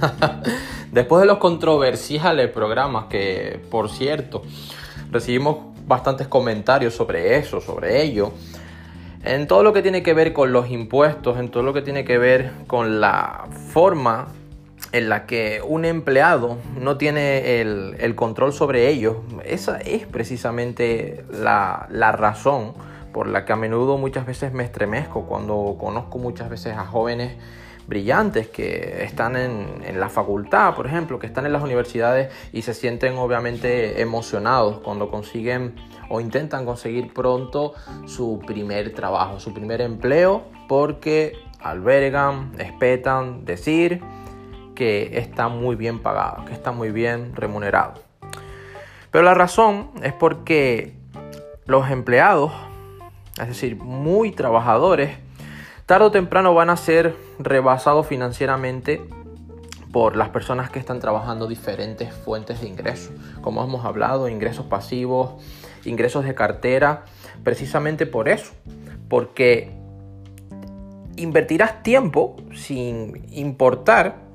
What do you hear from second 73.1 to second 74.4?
importar